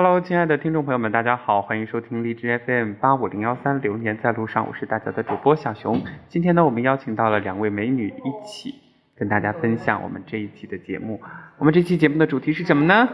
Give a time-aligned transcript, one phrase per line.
[0.00, 6.00] Hello，亲爱的听众朋友们，大家好，欢迎收听荔枝 FM 八五零幺三，流年在路上，我是大家的主播小熊。
[6.28, 8.72] 今天呢，我们邀请到了两位美女一起
[9.16, 11.20] 跟大家分享我们这一期的节目。
[11.58, 13.08] 我们这期节目的主题是什么呢？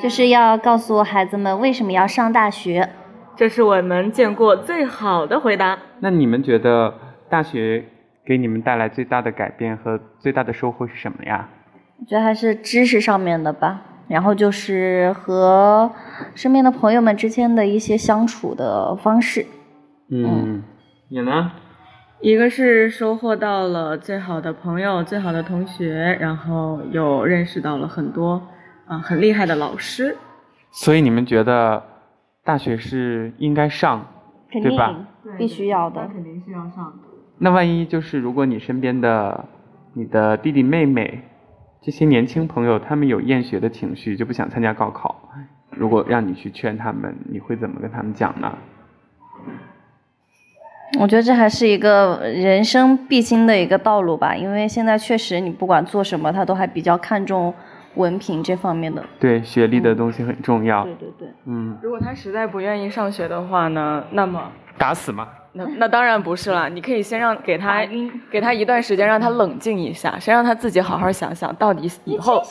[0.00, 2.88] 就是要告诉孩子们为什么要上大学。
[3.34, 5.76] 这是我们见过最好的回答。
[5.98, 6.94] 那你们觉得
[7.28, 7.84] 大学
[8.24, 11.48] 给你们带来最大的改变和最大的收获是什么呀？
[11.98, 15.88] 我觉得还是知识上面的吧，然后就是和
[16.34, 19.46] 身边的朋友们之间的一些相处的方式。
[20.10, 20.64] 嗯，
[21.08, 21.52] 你呢？
[22.20, 28.42] 一个是收获到了最好的朋友、最好的同学，然后又认识到了很多
[28.86, 30.16] 啊很厉害的老师。
[30.72, 31.80] 所以你们觉得
[32.44, 34.04] 大学是应该上，
[34.50, 34.88] 肯对吧？
[35.22, 36.08] 定必须要的。
[36.08, 37.08] 肯定是要上的。
[37.38, 39.44] 那万一就是如果你身边的
[39.94, 41.22] 你的弟弟妹妹
[41.82, 45.30] 这些年轻朋友，他们有厌学的情绪，就不想参加高考，
[45.70, 48.58] 如果让你去劝他们，你会怎么跟他们讲呢？
[50.98, 57.54] 我觉得这还是一个人生必经的一个道路吧，因为现在确实你不管做什么，他都还比较看重
[57.94, 59.02] 文凭这方面的。
[59.18, 60.84] 对，学历的东西很重要。
[60.84, 65.28] 对对对，嗯，如果他实在不愿意上学的话呢，那么打死吗？
[65.52, 66.68] 那那当然不是了。
[66.68, 67.84] 你可以先让给他
[68.30, 72.42] 给他一段时间，让他冷静一下，先让他自己好好想想，到底以后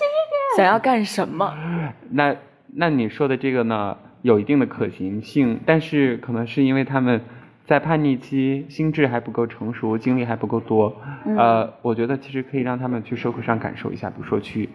[0.56, 1.54] 想要干什么。
[2.12, 2.36] 那
[2.76, 7.22] 那你说的这个呢，有一定的可行性，但是可能是因为他们
[7.66, 10.96] 在叛逆期，心智还不够成熟，精力还不够多。
[11.26, 14.68] 嗯呃，我觉得其实可以让他们去社会上感受一下，比如说去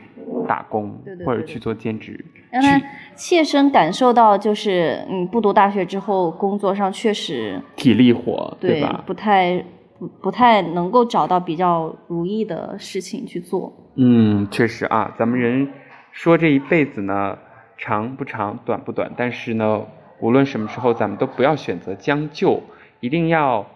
[0.49, 2.81] 打工，对对对对或者去做兼职，让他
[3.17, 9.03] 切身感受到，就是你不读大学之后，工作上确实体力活，对吧？
[9.05, 9.65] 不太
[9.99, 13.73] 不不太能够找到比较如意的事情去做。
[13.97, 15.69] 嗯，确实啊，咱们人
[16.13, 17.37] 说这一辈子呢，
[17.77, 19.83] 长不长，短不短，但是呢，
[20.21, 22.63] 无论什么时候，咱们都不要选择将就，
[23.01, 23.67] 一定要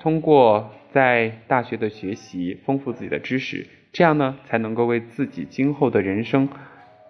[0.00, 6.48] 通过在大学的学习，丰富自己的知识，这样呢，才能够为自己今后的人生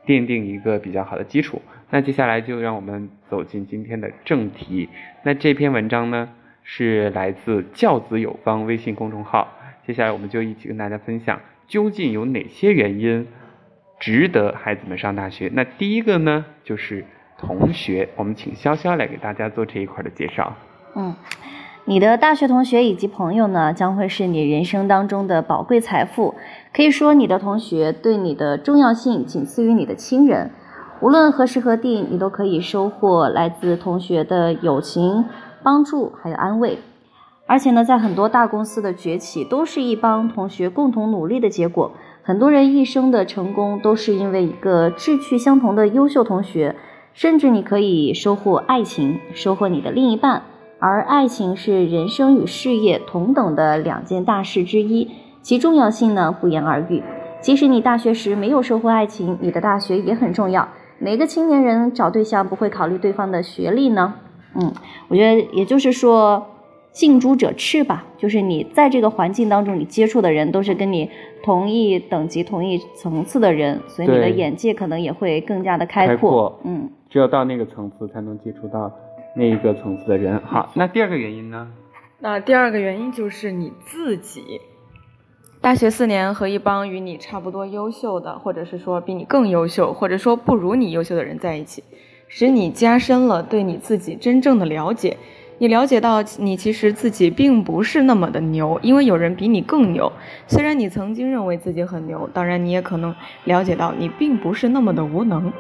[0.07, 1.61] 奠定一个比较好的基础。
[1.91, 4.89] 那接下来就让我们走进今天的正题。
[5.25, 6.29] 那这篇文章呢，
[6.63, 9.49] 是来自教子有方微信公众号。
[9.87, 13.27] 接下来我们就一起跟大家分享，究竟有哪些原因
[13.99, 15.51] 值得孩子们上大学？
[15.53, 17.05] 那第一个呢，就是
[17.37, 18.09] 同学。
[18.15, 20.55] 我们请潇潇来给大家做这一块的介绍。
[20.95, 21.17] 嗯，
[21.87, 26.37] 你的大学同学以及朋友呢，将会是你人生当中的宝贵财富。
[26.73, 30.51] 可以说，你的同学对你的重要性仅次于你的亲人。
[31.01, 35.25] 无论何时何地，你都可以收获来自同学的友情、
[35.63, 36.79] 帮助还有安慰。
[37.47, 41.91] 而且呢，在很多大公司的崛起，都是一帮同学共同努力的结果。
[42.23, 46.77] 很多人一生的成功，都是因为一个志趣相同的优秀同学。
[47.13, 50.43] 甚至你可以收获爱情，收获你的另一半。
[50.79, 55.11] 而爱情是人生与事业同等的两件大事之一，
[55.43, 57.03] 其重要性呢不言而喻。
[57.41, 60.69] 即使你大学时没有收获爱情，你的大学也很重要。
[60.99, 64.15] 哪个青年人找对象不会考虑对方的学历呢？
[64.55, 64.71] 嗯，
[65.09, 66.47] 我觉得也就是说，
[66.93, 71.09] 近朱者赤吧，就是你在这个环境当中，你接触的人都是跟你
[71.43, 76.91] 同一等级、同一层次的人，所以你的眼界可能也会更加的开开阔嗯。
[77.09, 78.93] 只有到那个层次，才能接触到
[79.35, 80.39] 那一个层次的人。
[80.45, 81.69] 好，那第二个原因呢？
[82.19, 84.61] 那第二个原因就是你自己。
[85.63, 91.85] 大学四年和一帮与你差不多优秀的，或者是说比你更优秀，或者说不如你优秀的人在一起，
[92.29, 95.19] 使你加深了对你自己真正的了解。
[95.59, 100.11] 你了解到你其实自己并不是那么的牛，因为有人比你更牛。
[100.47, 105.53] 虽然你曾经认为自己很牛，当然你也可能了解到你并不是那么的无能，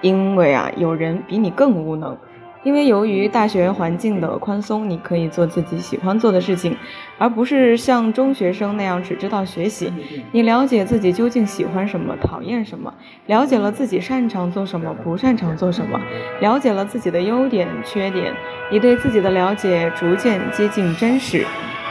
[0.00, 2.16] 因为啊有人比你更无能。
[2.64, 6.76] 因为由于大学环境的宽松，你可以做自己喜欢做的事情，
[7.18, 9.92] 而不是像中学生那样只知道学习。
[10.30, 12.94] 你了解自己究竟喜欢什么，讨厌什么，
[13.26, 16.00] 了解了自己擅长做什么，不擅长做什么，
[16.40, 18.32] 了解了自己的优点、缺点。
[18.70, 21.44] 你对自己的了解逐渐接近真实，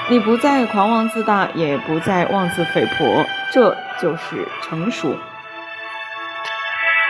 [0.10, 5.16] 你不再狂妄自大，也不再妄自菲薄，这就是成熟。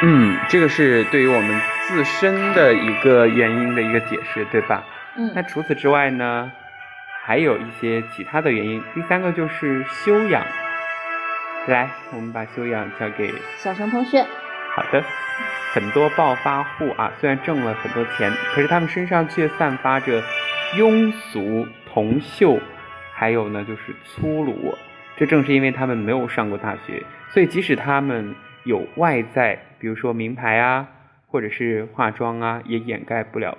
[0.03, 1.61] 嗯，这个是对于我们
[1.91, 4.81] 自身的一个原因的一个解释，对吧？
[5.17, 6.49] 嗯那除此之外呢，
[7.25, 8.81] 还有一些其他的原因。
[8.93, 10.41] 第三个就是修养。
[11.67, 14.25] 来，我们把修养交给小熊同学，
[14.73, 15.03] 好的，
[15.73, 20.23] 很多暴发户啊，虽然挣了很多钱，可是他们身上却散发着
[20.77, 22.57] 庸俗、铜臭，
[23.13, 24.73] 还有呢就是粗鲁。
[25.17, 28.33] 这正是因为他们没有上过大学，所以即使他们
[28.63, 30.87] 有外在，比如说名牌啊，
[31.31, 33.57] 或者是化妆啊，也掩盖不了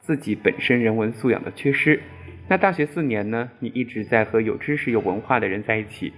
[0.00, 2.00] 自己本身人文素养的缺失。
[2.48, 6.12] 那大学四年呢，你一直在和有知识、有文化的人在一起，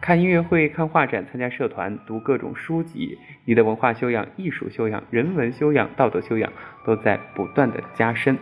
[0.00, 6.52] 看音乐会、看画展、参加社团、读各种书籍，你的文化修养、艺术修养、人文修养、道德修养
[6.84, 8.36] 都在不断的加深。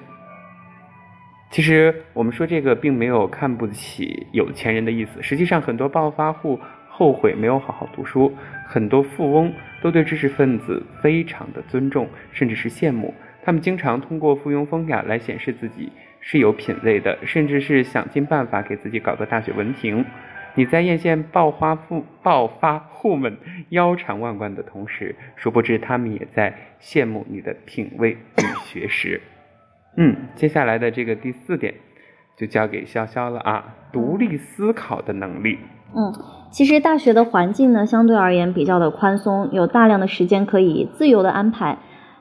[1.50, 6.58] 其实我们说这个并没有看不起有钱人的意思，实际上很多暴发户
[6.88, 8.34] 后悔没有好好读书，
[8.66, 9.52] 很多富翁
[9.86, 13.14] 都对知识分子非常的尊重，甚至是羡慕。
[13.44, 20.04] 他们经常通过附庸风雅来显示自己是有品位的，甚至是想尽办法给自己搞个大学文凭。
[20.56, 23.36] 你在艳羡暴发户暴发户们
[23.68, 29.20] 腰缠万贯的同时，殊不知他们也在羡慕你的品味与学识。
[29.96, 31.72] 嗯，接下来的这个第四点，
[32.36, 35.60] 就交给潇潇了啊，独立思考的能力。
[35.94, 36.12] 嗯，
[36.50, 41.78] 其实大学的环境呢，相对而言比较的宽松，有大量的时间可以自由的安排，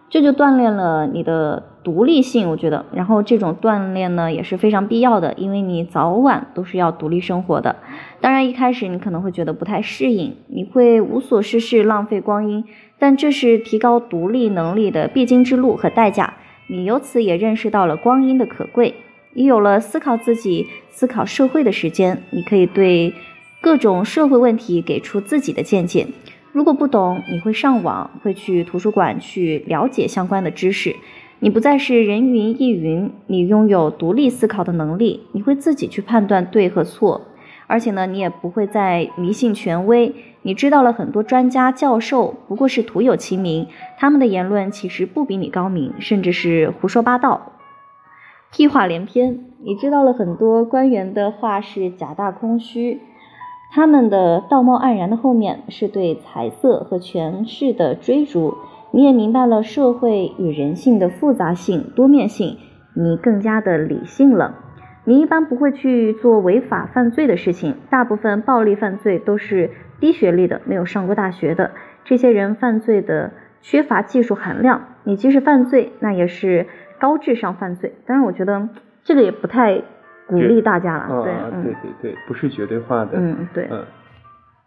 [0.09, 2.85] 这就锻炼了你的独立性，我觉得。
[2.91, 7.77] 然后这种锻炼呢也是非常必要的，因为你早晚都是要独立生活的。
[8.19, 12.65] 当然一开始你可能会觉得不太适应，你会无所事事，浪费光阴，
[12.99, 16.33] 但这是提高独立能力的必经之路和代价。
[16.67, 18.95] 你由此也认识到了光阴的可贵，
[19.33, 23.13] 你有了思考自己、思考社会的时间，你可以对
[23.65, 26.05] 各种社会问题给出自己的见解。
[26.51, 30.95] 如果不懂，你会上网，会去图书馆去了解相关的知识。
[31.39, 37.19] 你不再是人云亦云，你拥有独立思考的能力，你会自己去判断对和错。
[37.65, 40.13] 而且呢，你也不会再迷信权威。
[40.43, 43.65] 你知道了很多专家教授不过是徒有其名，
[43.97, 47.53] 他们的言论其实不比你高明，甚至是胡说八道、
[48.51, 49.39] 屁话连篇。
[49.63, 53.01] 你知道了很多官员的话是假大空虚，
[53.75, 58.55] 他们的道貌岸然的后面是对财色和权势的追逐。
[58.91, 62.55] 你也明白了社会与人性的复杂性、多面性，
[62.93, 64.55] 你更加的理性了。
[65.03, 71.71] 你一般不会去做违法犯罪的事情，大部分暴力犯罪都是低学历的，没有上过大学的。
[72.05, 76.67] 这些人犯罪的缺乏技术含量，你即使犯罪，那也是
[76.97, 77.91] 高智商犯罪。
[78.05, 78.69] 当然，我觉得
[79.03, 79.81] 这个也不太
[80.27, 81.23] 鼓励大家了。
[81.23, 83.11] 对，对对对，不是绝对化的。
[83.15, 83.67] 嗯，对。
[83.71, 83.83] 嗯，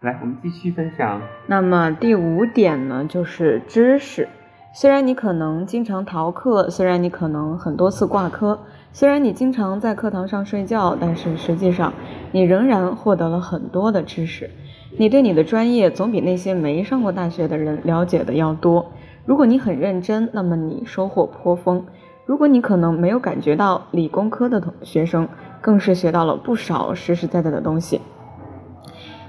[0.01, 1.21] 来，我们继续分享。
[1.47, 4.29] 那么第五点呢，就是知识。
[4.75, 8.59] 虽然你可能经常逃课，虽然你可能很多次挂科。
[8.93, 11.93] 虽然你经常在课堂上睡觉，但是实际上
[12.33, 14.51] 你仍然获得了很多的知识。
[14.99, 18.93] 你对你的专业总比那些没上过大学的人了解的要多。
[19.25, 21.85] 如果你很认真，那么你收获颇丰。
[22.25, 25.29] 如果你可能没有感觉到，理工科的同学生
[25.61, 28.01] 更是学到了不少实实在在的东西。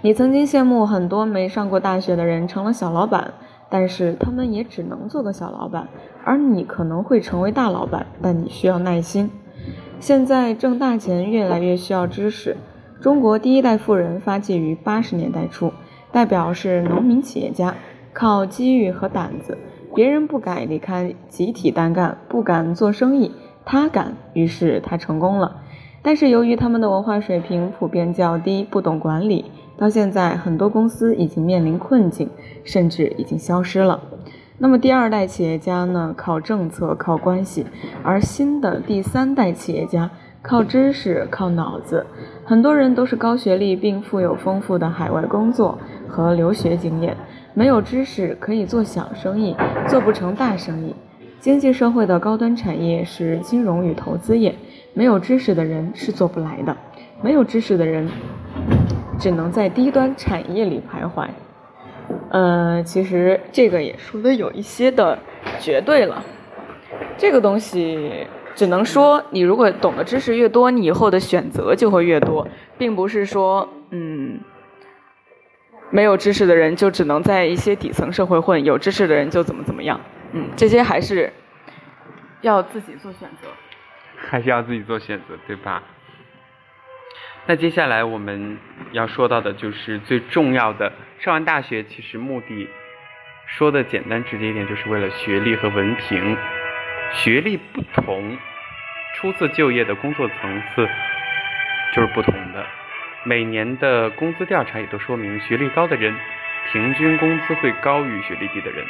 [0.02, 3.34] 你曾经羡慕很多没上过大学的人成了小老板，
[3.70, 5.90] 但是他们也只能做个小老板，
[6.24, 9.30] 而你可能会成为大老板，但你需要耐心。
[10.00, 12.56] 现在挣大钱越来越需要知识。
[13.02, 15.74] 中国第一代富人发迹于八十年代初，
[16.12, 17.76] 代表是农民企业家，
[18.14, 19.58] 靠机遇和胆子，
[19.94, 23.34] 别人不敢离开集体单干，不敢做生意，
[23.66, 25.58] 他敢，于是他成功了。
[26.01, 29.45] 但是由于他们的文化水平普遍较低，不懂管理，
[29.78, 32.30] 到现在很多公司已经面临困境，
[32.64, 34.00] 甚至已经消失了。
[34.57, 36.14] 那么第二代企业家呢？
[36.18, 37.64] 靠政策，靠关系；
[38.04, 40.09] 而新的第三代企业家
[40.42, 42.06] 靠知识，靠脑子。
[42.44, 45.78] 很多人都是高学历，并富有丰富的海外工作
[46.09, 47.16] 和留学经验，
[47.54, 49.56] 没有知识可以做小生意，
[49.88, 50.94] 做不成大生意。
[51.40, 54.54] 经济社会的高端产业是金融与投资业，
[55.00, 56.76] 没有知识的人是做不来的。
[57.22, 58.12] 没有知识的人
[59.18, 61.26] 只能在低端产业里徘徊。
[62.32, 65.18] 呃，其实这个也说的有一些的
[65.58, 66.22] 绝对了。
[67.18, 72.46] 这个东西只能说，你如果懂的知识越多，你以后的选择就会越多，
[72.78, 74.42] 并不是说，嗯，
[75.92, 80.02] 没有知识的人就只能在一些底层社会混，有知识的人就怎么怎么样。
[80.34, 81.32] 嗯，这些还是
[82.42, 83.48] 要自己做选择。
[84.28, 85.83] 还是要自己做选择，对吧？
[87.45, 88.57] 那接下来我们
[88.92, 90.92] 要说到的就是最重要的。
[91.19, 92.69] 上完大学，其实目的
[93.47, 96.38] 说的简单直接一点，就是为了学历和文凭。
[97.11, 98.38] 学历不同，
[99.16, 100.88] 初次就业的工作层次
[101.95, 102.64] 就是不同的。
[103.23, 106.16] 每年的工资调查也都说明，学历高的人
[106.71, 108.85] 平均工资会高于学历低的人。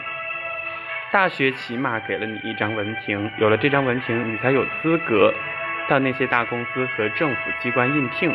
[1.11, 5.33] 大学起码给了你一张文凭，有了这张文凭，你才有资格
[5.87, 8.33] 到那些大公司和政府机关应聘。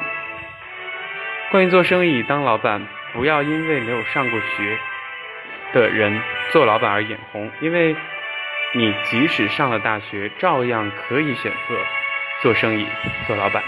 [1.50, 2.80] 关于做生意、当老板。
[3.14, 4.76] 不要因为没有上过学
[5.72, 7.94] 的人做老板而眼红，因为
[8.74, 11.76] 你即使上了大学，照样可以选择
[12.42, 12.84] 做生意、
[13.28, 13.62] 做老板。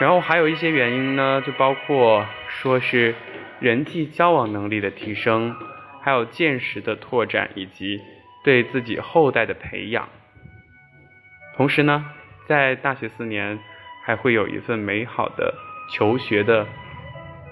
[0.00, 3.14] 然后还有一些原因呢，就包括说是
[3.60, 5.54] 人际交往能力的提升，
[6.06, 8.00] 还有见识的拓展，以及
[8.44, 10.08] 对自己后代的培养。
[11.56, 12.04] 同时呢，
[12.46, 13.58] 在大学四年
[14.04, 15.52] 还会有一份美好的
[15.92, 16.64] 求学的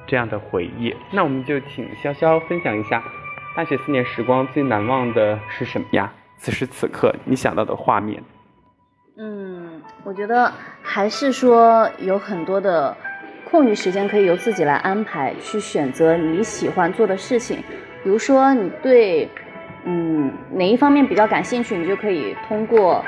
[0.07, 0.95] 这样的回忆。
[1.11, 3.03] 那我们就请潇潇分享一下
[3.57, 6.13] 大学四年时光最难忘的是什么呀？
[6.37, 8.23] 此时此刻你想到的画面。
[9.17, 12.97] 嗯，我觉得还是说有很多的
[13.51, 17.59] 空余时间可以由自己来安排，去选择你喜欢做的事情。
[18.05, 19.29] 比如说你对
[19.85, 23.03] 嗯哪一方面比较感兴趣，你就可以通过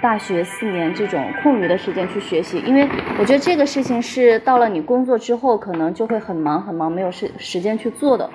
[0.00, 2.58] 大学四年这种空余的时间去学习。
[2.66, 2.86] 因为
[3.18, 8.28] 我觉得这个事情是到了你工作之后，可能就会很忙很忙，没有时时间去做的。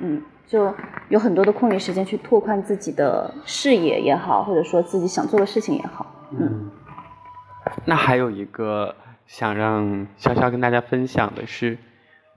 [0.00, 0.74] 嗯，就
[1.08, 6.06] 有很多的空余时间去拓宽自己的视野也好，或者说自己想做的事情也好。
[6.32, 6.70] 嗯，
[7.86, 8.94] 那还有一个
[9.26, 11.78] 想让潇潇跟大家分享的是，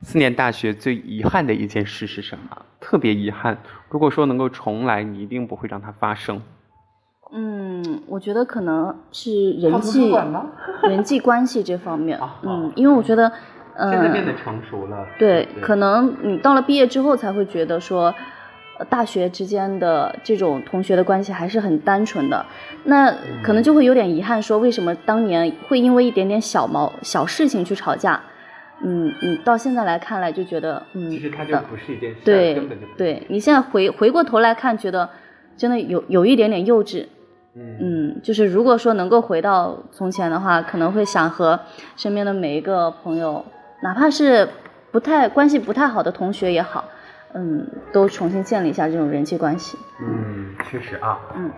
[0.01, 2.57] 四年大学最遗憾的一件事是什么？
[2.79, 3.57] 特别遗憾，
[3.89, 6.41] 如果说能够重来，你一定不会让它发生。
[7.33, 10.13] 嗯，我觉得可能是人际
[10.83, 12.19] 人际关系这方面。
[12.43, 13.31] 嗯，因为我觉得，
[13.75, 15.05] 嗯，现在变得成熟了。
[15.19, 18.13] 对，可能你到了毕业之后才会觉得说。
[18.91, 22.45] 大学之间的这种同学的关系还是很单纯的，
[22.83, 23.11] 那
[23.41, 28.21] 可能就会有点遗憾，说为什么当年会因为一点点小毛小事情去吵架？
[28.81, 35.09] 嗯，嗯到现在来看来就觉得，嗯，其实它就不是一件事，对，根本就对你现在回回过头来看，觉得
[35.55, 37.05] 真的有有一点点幼稚。
[37.59, 41.59] 嗯，就是如果说能够回到从前的话，可能会想和
[41.95, 43.43] 身边的每一个朋友，
[43.81, 44.47] 哪怕是
[44.91, 46.85] 不太关系不太好的同学也好。
[47.33, 49.75] 嗯，都重新建立一下这种人际关系。
[49.99, 51.19] 嗯，确实啊。
[51.35, 51.51] 嗯，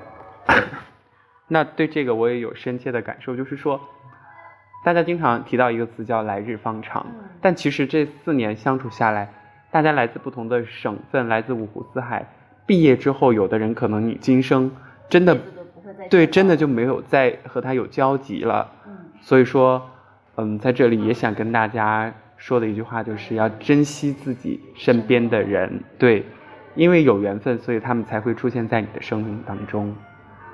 [1.49, 3.79] 那对这个我也有深切的感受，就是说，
[4.83, 7.05] 大家经常提到一个词叫“来日方长”，
[7.41, 9.31] 但其实这四年相处下来，
[9.71, 12.27] 大家来自不同的省份，来自五湖四海，
[12.65, 14.71] 毕业之后，有的人可能你今生
[15.09, 15.37] 真的
[16.09, 18.71] 对，真的就没有再和他有交集了。
[18.87, 19.89] 嗯，所以说，
[20.37, 22.13] 嗯，在这里也想跟大家。
[22.41, 26.25] 说的一句话就是要珍惜自己身边的人，对，
[26.73, 29.93] 因为有缘分，所以他们才会出现在你的生命当中。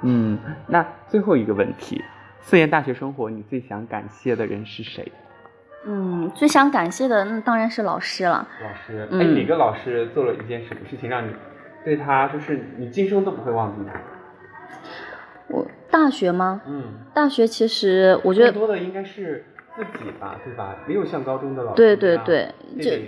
[0.02, 2.02] 嗯，那最后一个问题，
[2.42, 5.12] 四年大学生活，你最想感谢的人是谁？
[5.88, 8.48] 嗯，最想感谢的那当然是老师了。
[8.62, 11.32] 老师，哎，哪个老师做了一件什么事情让你
[11.84, 14.00] 对他就是你今生都不会忘记他？
[15.48, 16.62] 我大学吗？
[16.66, 19.46] 嗯，大学其实我觉得更多的应该是。
[19.76, 20.76] 自己吧，对吧？
[20.88, 21.76] 没有像高中的老师。
[21.76, 22.50] 对对对，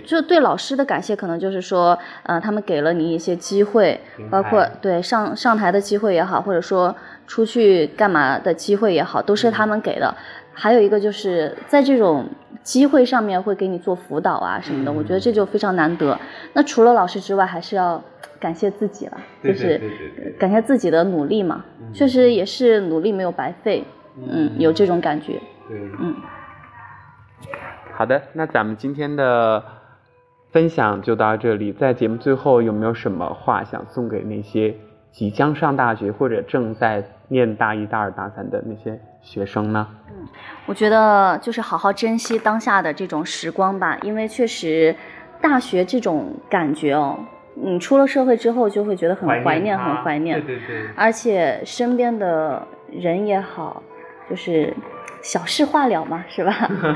[0.04, 3.98] 就就对老师的感谢，可能就是说，呃，他们给了你一些机会，
[4.30, 6.94] 包括对上上台的机会也好，或者说
[7.26, 10.14] 出去干嘛的机会也好，都是他们给的。
[10.52, 12.26] 还有一个就是在这种
[12.62, 16.18] 机会上面会给你做辅导啊什么的，我觉得这就非常难得。
[16.52, 18.02] 那除了老师之外，还是要
[18.40, 19.80] 感谢自己了，就是
[20.38, 21.64] 感谢自己的努力嘛。
[21.94, 23.84] 确实也是努力没有白费，
[24.16, 25.40] 嗯，有这种感觉。
[25.68, 26.14] 对，嗯。
[27.98, 29.60] 好的，那咱们今天的
[30.52, 31.72] 分享就到这里。
[31.72, 34.72] 在节目最后，有没有什么话想送给那些
[35.10, 39.84] 即将上大学或者正在念大一、大二、大三的那些学生呢？
[40.10, 40.28] 嗯，
[40.66, 44.94] 我觉得就是好好珍惜当下的这种时光吧，因为确实
[45.40, 47.18] 大学这种感觉哦，
[47.56, 50.40] 你出了社会之后就会觉得很怀念，很怀念。
[50.40, 50.86] 对对对。
[50.94, 53.82] 而且身边的人也好，
[54.30, 54.72] 就是。
[55.28, 56.50] 小事化了嘛，是吧？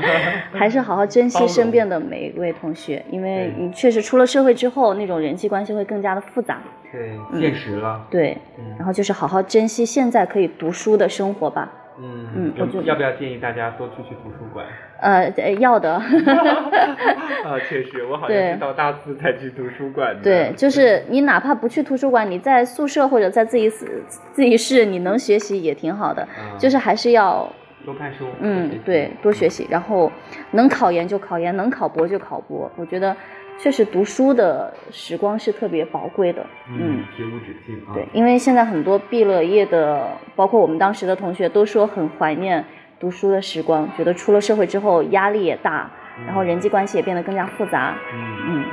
[0.51, 6.59] 还是好好珍惜身边的每一位同学，因为你确实出了社会之后，那种人际关系会更加的复杂。
[6.91, 8.07] 对，现实了。
[8.09, 8.35] 对，
[8.79, 11.71] 然后就是好好珍惜现在可以读书的生活吧。
[11.99, 14.65] 嗯嗯，我就要不要建议大家多出去图书馆？
[14.99, 15.93] 呃，要的。
[17.45, 20.23] 啊，确实，我好像是到大四才去图书馆的。
[20.23, 26.27] 对，就是你哪怕不去图书馆，你在宿舍或者在自己自习室，你能学习也挺好的。
[26.57, 27.47] 就是还是要。
[27.85, 30.11] 多看书，嗯，对，多学习，然后
[30.51, 32.71] 能考研就考研，能考博就考博。
[32.75, 33.15] 我觉得
[33.57, 37.93] 确实读书的时光是特别宝贵的，嗯，学无止境啊。
[37.93, 42.63] 对，因为现在很多毕了业的，包括我们当时的同学，都说很怀念
[42.99, 45.89] 读书的时光，觉得出了社会之后压力也大，
[46.25, 47.95] 然后人际关系也变得更加复杂。
[48.13, 48.65] 嗯嗯，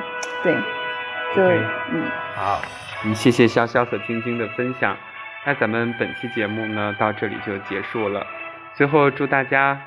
[0.43, 0.55] 对，
[1.35, 1.43] 就
[1.93, 2.05] 嗯。
[2.37, 2.61] 好，
[3.05, 4.97] 嗯，谢谢潇潇和晶晶的分享。
[5.45, 8.25] 那咱们本期节目呢，到这里就结束了。
[8.75, 9.81] 最后祝大家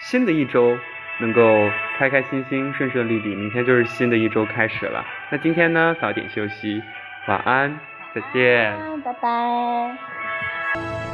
[0.00, 0.78] 新的一周
[1.20, 3.34] 能够开开心心、顺顺利利。
[3.34, 5.04] 明天就是新的一周开始了。
[5.30, 6.82] 那今天呢，早点休息，
[7.26, 7.78] 晚安。
[8.12, 8.76] 再见。
[9.04, 11.09] 拜拜。